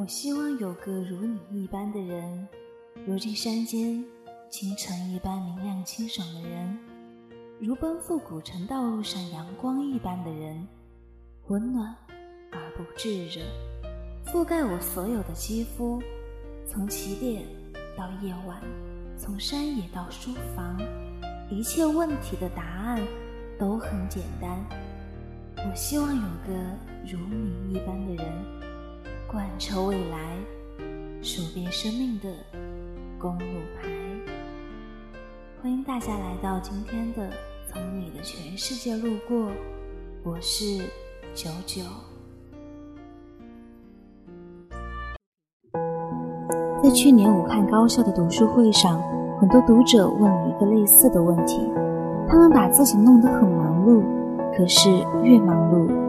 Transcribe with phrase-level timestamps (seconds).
[0.00, 2.48] 我希望有个如你一般的人，
[3.06, 4.02] 如这山间
[4.48, 6.78] 清晨一般明亮清爽的人，
[7.60, 10.66] 如奔赴古城道路上阳光一般的人，
[11.48, 11.94] 温暖
[12.50, 13.42] 而不炙热，
[14.24, 16.02] 覆盖我所有的肌肤，
[16.66, 17.44] 从起点
[17.94, 18.58] 到夜晚，
[19.18, 20.80] 从山野到书房，
[21.50, 23.06] 一切问题的答案
[23.58, 24.64] 都很简单。
[25.58, 26.54] 我希望有个
[27.06, 28.69] 如你一般的人。
[29.30, 30.18] 贯彻未来，
[31.22, 32.28] 数遍生命的
[33.16, 33.88] 公路牌。
[35.62, 37.28] 欢迎大家来到今天的
[37.72, 39.38] 《从你的全世界路过》，
[40.24, 40.84] 我是
[41.32, 41.80] 九九。
[46.82, 49.00] 在去年武汉高校的读书会上，
[49.38, 51.60] 很多读者问了一个类似的问题：
[52.28, 54.02] 他们把自己弄得很忙碌，
[54.56, 54.90] 可是
[55.22, 55.99] 越忙碌。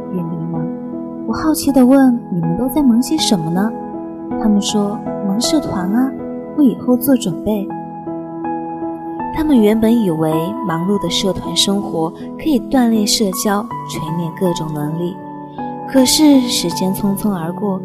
[1.32, 3.72] 我好奇地问：“你们都在忙些什么呢？”
[4.44, 6.12] 他们说：“忙社团啊，
[6.58, 7.66] 为以后做准备。”
[9.34, 10.30] 他们原本以为
[10.68, 15.16] 忙碌的社团生活可以锻炼社交、锤炼各种能力，
[15.90, 17.80] 可是时间匆匆而过，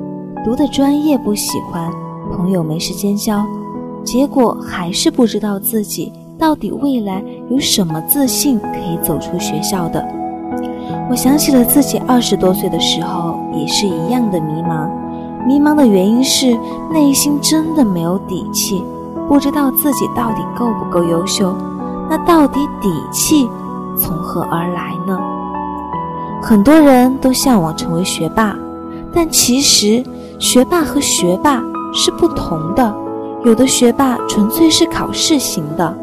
[0.45, 1.89] 读的专业不喜欢，
[2.33, 3.47] 朋友没时间交，
[4.03, 10.05] 结果还是不知道自己到底未来有什么自信可以走出学校的。
[11.09, 14.89] 我想起了自己二十多岁的时候，也是一样的迷茫。
[15.47, 16.59] 迷茫的原因是
[16.93, 18.85] 内心真的没有底气，
[19.29, 21.57] 不知道自己到底够不够优秀。
[22.11, 23.49] 那到底底气
[23.97, 25.19] 从何而来呢？
[26.43, 28.57] 很多人都向往成为学霸，
[29.13, 30.05] 但其实
[30.41, 31.63] 学霸和学霸
[31.95, 32.93] 是不同的。
[33.45, 35.97] 有的学霸纯粹是考试型的。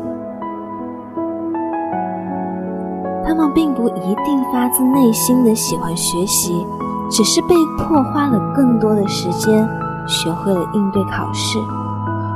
[3.84, 6.66] 不一定发自内心的喜欢学习，
[7.10, 9.68] 只是被迫花了更多的时间，
[10.08, 11.60] 学会了应对考试。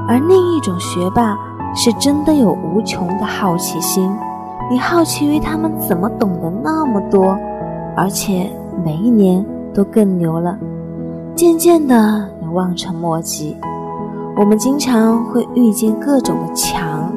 [0.09, 1.37] 而另一种学霸
[1.73, 4.13] 是真的有无穷的好奇心，
[4.69, 7.37] 你好奇于他们怎么懂得那么多，
[7.95, 8.51] 而且
[8.83, 10.57] 每一年都更牛了。
[11.33, 13.55] 渐渐的，你望尘莫及。
[14.35, 17.09] 我们经常会遇见各种的墙，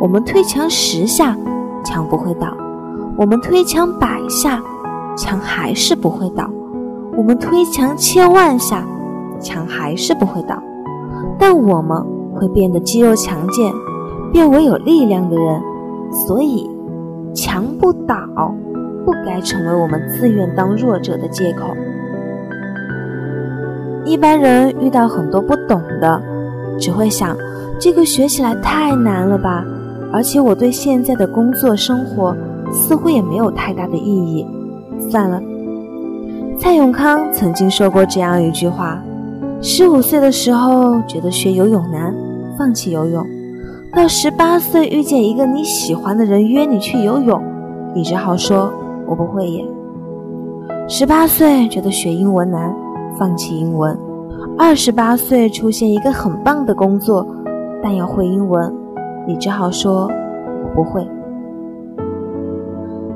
[0.00, 1.36] 我们推墙十下，
[1.84, 2.48] 墙不会倒。
[3.18, 4.62] 我们推墙百下，
[5.16, 6.44] 墙还是不会倒；
[7.16, 8.86] 我们推墙千万下，
[9.40, 10.62] 墙还是不会倒。
[11.36, 12.00] 但我们
[12.32, 13.74] 会变得肌肉强健，
[14.32, 15.60] 变为有力量的人。
[16.28, 16.70] 所以，
[17.34, 18.14] 墙不倒
[19.04, 21.76] 不该成为我们自愿当弱者的借口。
[24.04, 26.22] 一般人遇到很多不懂的，
[26.78, 27.36] 只会想：
[27.80, 29.64] 这个学起来太难了吧？
[30.12, 32.32] 而且我对现在的工作生活。
[32.70, 34.46] 似乎也没有太大的意义，
[35.10, 35.40] 算了。
[36.58, 39.02] 蔡永康曾经说过这样一句话：
[39.62, 42.14] 十五岁的时候觉得学游泳难，
[42.58, 43.22] 放弃游泳；
[43.94, 47.40] 到十八岁遇见一个你喜欢的人约你去游泳，
[47.94, 48.72] 你只好说
[49.06, 49.64] 我不会耶。
[50.88, 52.74] 十八岁觉得学英文难，
[53.18, 53.96] 放弃英文；
[54.58, 57.26] 二十八岁出现一个很棒的工作，
[57.82, 58.74] 但要会英文，
[59.26, 60.10] 你只好说
[60.64, 61.06] 我不会。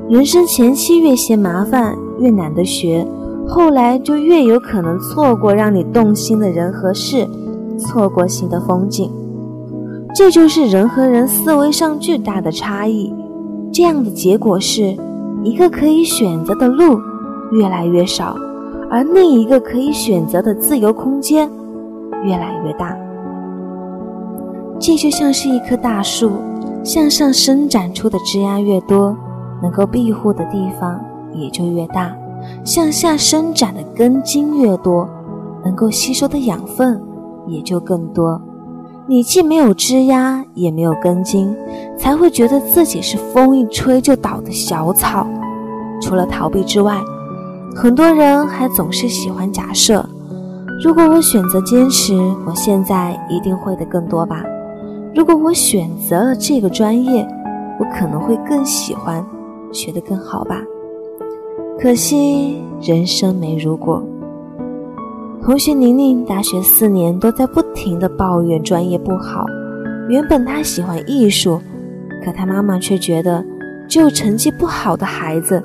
[0.09, 3.07] 人生前期越嫌麻烦，越懒得学，
[3.47, 7.25] 后来就越有可能错过让你动心的人和事，
[7.77, 9.09] 错过新的风景。
[10.13, 13.13] 这就是人和人思维上巨大的差异。
[13.71, 14.95] 这样的结果是，
[15.41, 16.99] 一个可以选择的路
[17.53, 18.35] 越来越少，
[18.91, 21.49] 而另一个可以选择的自由空间
[22.23, 22.95] 越来越大。
[24.79, 26.29] 这就像是一棵大树，
[26.83, 29.17] 向上伸展出的枝丫越多。
[29.63, 30.99] 能够庇护的地方
[31.31, 32.13] 也就越大，
[32.65, 35.09] 向下伸展的根茎越多，
[35.63, 37.01] 能够吸收的养分
[37.47, 38.39] 也就更多。
[39.07, 41.55] 你既没有枝丫，也没有根茎，
[41.97, 45.25] 才会觉得自己是风一吹就倒的小草。
[46.01, 46.99] 除了逃避之外，
[47.73, 50.05] 很多人还总是喜欢假设：
[50.83, 52.13] 如果我选择坚持，
[52.45, 54.43] 我现在一定会的更多吧？
[55.15, 57.25] 如果我选择了这个专业，
[57.79, 59.25] 我可能会更喜欢。
[59.73, 60.61] 学得更好吧，
[61.79, 64.01] 可惜人生没如果。
[65.43, 69.45] 同学宁宁大学四年都在不停的抱怨专业不好，
[70.07, 71.59] 原本她喜欢艺术，
[72.23, 73.43] 可她妈妈却觉得
[73.89, 75.61] 只有成绩不好的孩子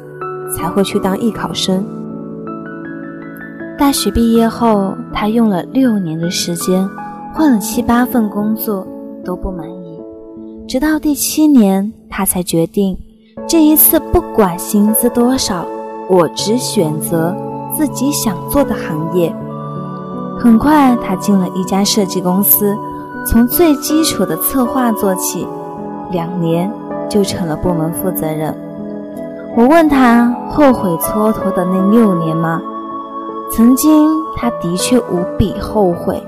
[0.56, 1.86] 才会去当艺考生。
[3.78, 6.88] 大学毕业后，她用了六年的时间，
[7.32, 8.84] 换了七八份工作
[9.24, 10.00] 都不满意，
[10.66, 12.98] 直到第七年，她才决定。
[13.48, 15.64] 这一次，不管薪资多少，
[16.06, 17.34] 我只选择
[17.74, 19.34] 自己想做的行业。
[20.38, 22.76] 很快，他进了一家设计公司，
[23.26, 25.48] 从最基础的策划做起，
[26.10, 26.70] 两年
[27.08, 28.54] 就成了部门负责人。
[29.56, 32.60] 我问他后悔蹉跎的那六年吗？
[33.50, 36.22] 曾经，他的确无比后悔。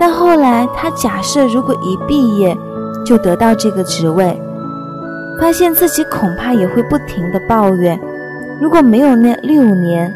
[0.00, 2.56] 但后来，他假设如果一毕业
[3.04, 4.42] 就得到这个职位，
[5.40, 7.98] 发现自己恐怕也会不停的抱怨。
[8.60, 10.12] 如果没有那六年，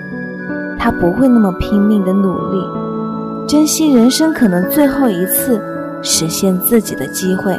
[0.79, 2.59] 他不会那么拼命的努力，
[3.47, 5.61] 珍惜人生可能最后一次
[6.03, 7.55] 实现自己的机会。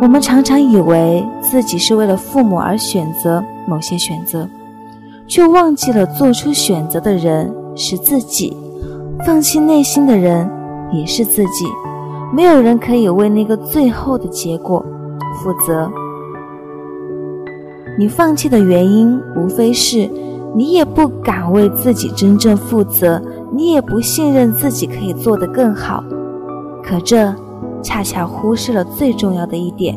[0.00, 4.48] 我们常常以为自己是为了父母而选择某些选择，
[5.26, 8.56] 却忘记了做出选择的人是自己，
[9.26, 10.48] 放弃内心的人
[10.92, 11.66] 也是自己。
[12.32, 14.84] 没有人可以为那个最后的结果
[15.42, 15.90] 负责。
[18.02, 20.10] 你放弃的原因，无非是
[20.56, 23.22] 你也不敢为自己真正负责，
[23.52, 26.02] 你也不信任自己可以做得更好。
[26.82, 27.32] 可这。
[27.80, 29.96] 恰恰忽视了最重要的一点：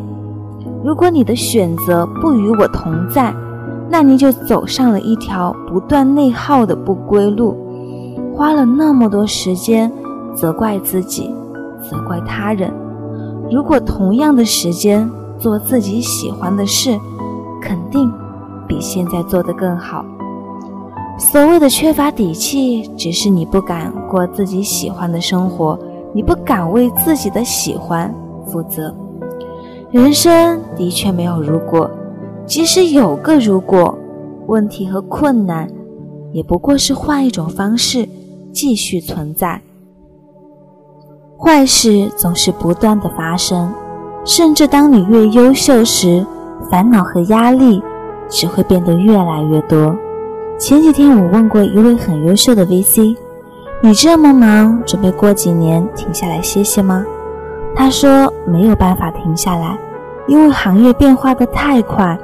[0.83, 3.33] 如果你的选择不与我同在，
[3.89, 7.55] 那你就走上了一条不断内耗的不归路，
[8.35, 9.91] 花了那么多时间
[10.35, 11.31] 责怪自己，
[11.89, 12.71] 责怪他人。
[13.51, 15.09] 如果同样的时间
[15.39, 16.99] 做自己喜欢的事，
[17.95, 18.11] 定
[18.67, 20.03] 比现在做得更好。
[21.17, 25.79] 所谓的缺乏底气，只是你不敢过自己喜欢的生活。
[26.13, 28.13] 你不敢为自己的喜欢
[28.45, 28.95] 负责，
[29.91, 31.91] 人生的确没有如果，
[32.45, 33.97] 即使有个如果，
[34.47, 35.69] 问题和困难
[36.31, 38.07] 也不过是换一种方式
[38.53, 39.61] 继续存在。
[41.37, 43.69] 坏事总是不断的发生，
[44.23, 46.25] 甚至当你越优秀时，
[46.69, 47.83] 烦恼和压力
[48.27, 49.95] 只会变得越来越多。
[50.57, 53.15] 前几天我问过一位很优秀的 VC。
[53.81, 57.05] 你这么忙，准备过几年停下来歇歇吗？
[57.75, 59.77] 他说没有办法停下来，
[60.27, 62.17] 因为行业变化的太快，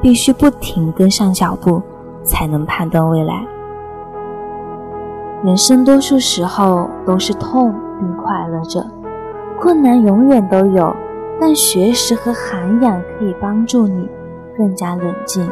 [0.00, 1.80] 必须不停跟上脚步，
[2.24, 3.34] 才能判断未来。
[5.44, 8.84] 人生多数时候都是痛并快乐着，
[9.60, 10.96] 困难永远都有，
[11.40, 14.08] 但学识和涵养可以帮助你
[14.56, 15.48] 更加冷静，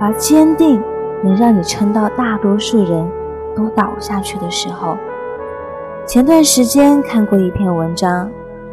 [0.00, 0.82] 而坚定
[1.22, 3.08] 能让你撑到大多数人。
[3.56, 4.96] 都倒下去的时候。
[6.06, 8.28] 前段时间看过一篇文章，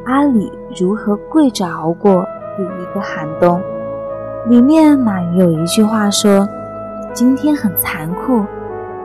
[0.05, 2.25] 阿里如何跪着熬过
[2.57, 3.61] 第一个寒冬。
[4.47, 6.47] 里面马云有一句话说
[7.13, 8.43] ：“今天很残酷，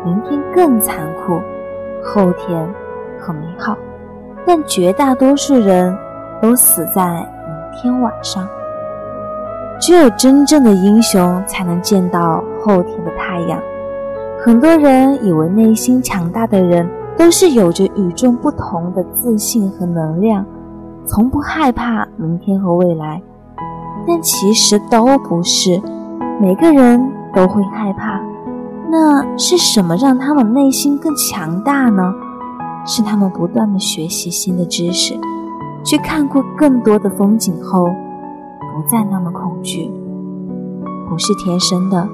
[0.02, 1.42] 明天更残酷，
[2.02, 2.66] 后天
[3.20, 3.76] 很美好，
[4.46, 5.94] 但绝大多数人
[6.40, 7.22] 都死在
[7.80, 8.46] 天晚上。
[9.78, 13.60] 只有真正的英雄才能见到后天的太阳。”
[14.44, 20.44] 很多人以为内心强大的人都是有着与众不同的自信和能量，
[21.04, 23.20] 从不害怕明天和未来，
[24.06, 25.80] 但其实都不是。
[26.40, 28.20] 每个人都会害怕，
[28.90, 32.14] 那是什么让他们内心更强大呢？
[32.84, 35.18] 是他们不断的学习新的知识，
[35.86, 39.88] 去看过更多的风景后，不再那么恐惧。
[41.08, 42.08] 不是天生的。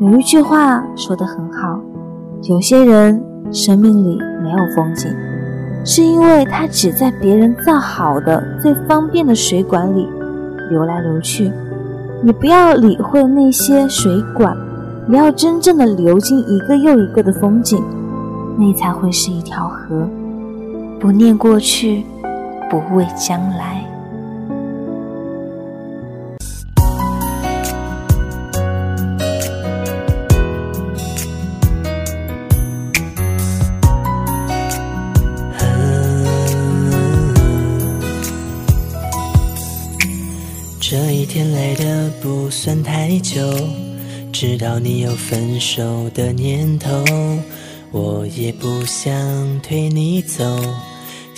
[0.00, 1.80] 有一句话说得很好，
[2.44, 3.20] 有些人
[3.50, 5.10] 生命里没有风景，
[5.84, 10.08] 是因为他只在别人造好的最方便的水管里
[10.70, 11.50] 流来流去。
[12.22, 14.56] 你不要理会那些水管，
[15.08, 17.82] 你要真正的流进一个又一个的风景，
[18.56, 20.08] 那才会是一条河。
[21.00, 22.04] 不念过去，
[22.70, 23.84] 不畏将来。
[40.80, 43.42] 这一天来的不算太久，
[44.32, 47.04] 知道你有分手的念头，
[47.90, 49.12] 我也不想
[49.60, 50.44] 推你走，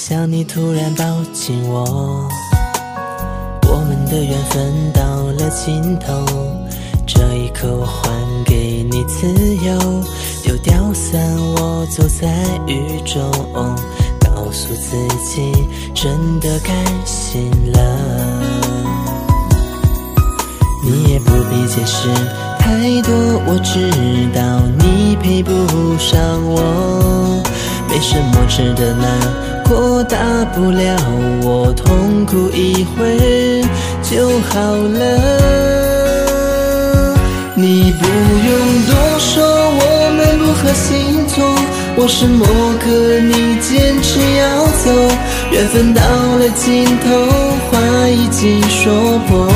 [0.02, 2.26] 想你突然抱紧我，
[3.69, 5.02] 我们的缘分到
[5.38, 6.25] 了尽头，
[7.07, 8.11] 这一刻我还
[8.47, 9.78] 给你自由，
[10.42, 11.21] 丢掉伞，
[11.54, 12.26] 我走在
[12.66, 13.30] 雨中，
[14.21, 15.52] 告诉自己
[15.95, 16.73] 真的开
[17.04, 17.80] 心了。
[20.83, 22.09] 你也不必解释
[22.59, 23.14] 太多，
[23.47, 23.90] 我知
[24.35, 25.52] 道你配不
[25.99, 27.42] 上我，
[27.87, 30.16] 没什么值得难过，大
[30.52, 30.96] 不了
[31.42, 33.62] 我痛哭一回
[34.02, 35.00] 就好了。
[37.54, 38.50] 你不用
[38.86, 41.38] 多说，我们不合星座，
[41.94, 42.44] 我是某
[42.80, 44.90] 个你坚持要走。
[45.52, 47.06] 缘分到了尽头，
[47.70, 49.46] 话已经说破。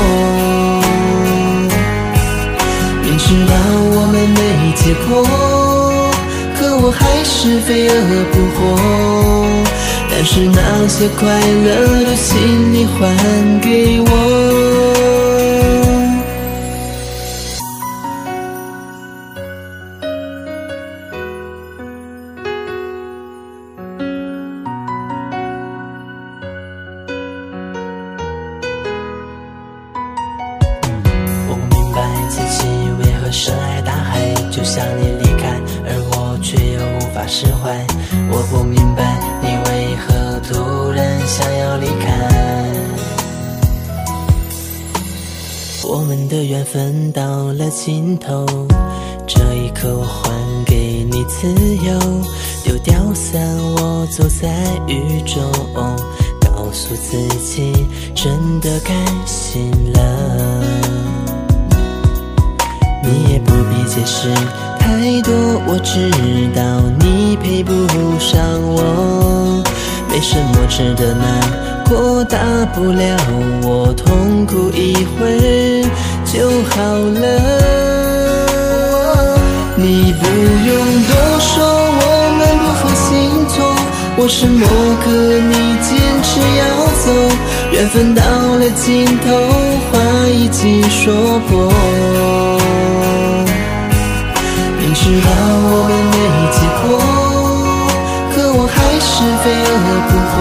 [3.02, 3.52] 明知道
[3.96, 4.40] 我们没
[4.76, 5.26] 结果，
[6.56, 8.62] 可我还是飞蛾扑火。
[10.16, 14.08] 但是那些快乐都请你还给我。
[31.48, 32.68] 我明白自己
[33.00, 37.84] 為何深爱大海，就像你离开，而我却又无法释怀。
[38.30, 39.02] 我不明白
[41.26, 42.30] 想要离开。
[45.86, 48.46] 我们的缘分到了尽头，
[49.26, 50.30] 这一刻我还
[50.64, 51.48] 给你自
[51.84, 51.98] 由，
[52.64, 53.40] 丢掉伞，
[53.76, 54.48] 我走在
[54.86, 55.42] 雨中，
[56.40, 57.72] 告诉自己
[58.14, 58.94] 真的开
[59.26, 60.00] 心了。
[63.02, 64.34] 你也不必解释
[64.78, 65.34] 太多，
[65.66, 66.10] 我知
[66.54, 67.72] 道你配不
[68.18, 68.40] 上
[68.74, 69.53] 我。
[70.14, 71.26] 没什么值得难
[71.88, 72.38] 过，大
[72.72, 73.16] 不了
[73.64, 75.82] 我痛哭一回
[76.24, 76.38] 就
[76.70, 76.76] 好
[77.20, 77.24] 了。
[79.74, 80.24] 你不
[80.68, 80.70] 用
[81.02, 82.02] 多说，我
[82.38, 83.10] 们不分星
[83.48, 83.58] 座，
[84.16, 84.62] 我是默
[85.02, 85.52] 可你
[85.82, 85.90] 坚
[86.22, 86.30] 持
[86.60, 86.62] 要
[87.02, 87.06] 走。
[87.72, 89.26] 缘分到了尽头，
[89.90, 91.12] 话已经说
[91.48, 91.50] 破。
[94.78, 95.28] 明知道
[95.66, 96.16] 我们没
[96.54, 96.73] 结果，可我还
[99.04, 99.76] 是飞蛾
[100.08, 100.34] 扑火。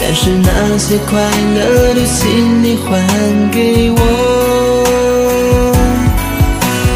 [0.00, 0.48] 但是那
[0.78, 1.10] 些快
[1.54, 1.58] 乐
[1.94, 2.86] 都请你还
[3.50, 4.00] 给我。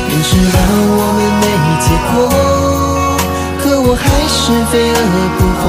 [0.08, 0.58] 明知道
[0.98, 1.44] 我们没
[1.84, 2.14] 结果，
[3.62, 5.02] 可我还是飞蛾
[5.36, 5.62] 扑火。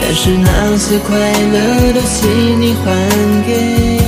[0.00, 0.46] 但是那
[0.78, 1.56] 些快乐
[1.92, 2.16] 都请
[2.60, 2.86] 你还
[3.46, 4.07] 给。